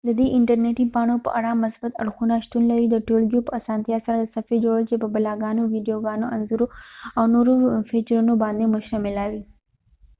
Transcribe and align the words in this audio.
ددې 0.07 0.25
انټر 0.37 0.57
نیټی 0.65 0.85
پاڼو 0.93 1.15
په 1.25 1.29
اړه 1.39 1.59
مثبت 1.63 1.91
اړخونه 2.01 2.35
شتون 2.45 2.63
لري، 2.71 2.87
د 2.89 2.97
ټولګیوپه 3.07 3.51
اسانتیا 3.59 3.97
سره 4.05 4.17
د 4.17 4.25
صفحی 4.35 4.57
جوړول 4.63 4.83
چې 4.89 4.95
په 5.01 5.07
بلاګونو، 5.15 5.61
ويديوګانو 5.65 6.31
،انځورونو 6.35 6.73
او 7.17 7.23
نورو 7.33 7.53
فیچرونو 7.89 8.33
باندي 8.43 8.65
مشتمله 8.75 9.23
وي 9.31 9.43